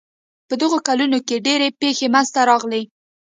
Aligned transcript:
په 0.47 0.53
دغو 0.61 0.77
کلونو 0.87 1.17
کې 1.27 1.43
ډېرې 1.47 1.67
پېښې 1.81 2.07
منځته 2.13 2.41
راغلې. 2.49 2.81